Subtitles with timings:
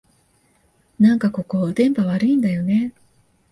[0.97, 3.01] なんかここ、電波悪いんだよねえ